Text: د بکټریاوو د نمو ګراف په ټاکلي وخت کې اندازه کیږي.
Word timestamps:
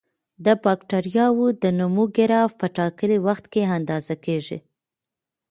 د 0.45 0.47
بکټریاوو 0.63 1.47
د 1.63 1.63
نمو 1.77 2.05
ګراف 2.17 2.51
په 2.59 2.67
ټاکلي 2.77 3.17
وخت 3.27 3.45
کې 3.53 3.71
اندازه 3.77 4.15
کیږي. 4.25 4.57